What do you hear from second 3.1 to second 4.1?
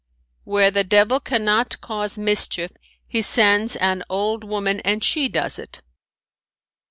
sends an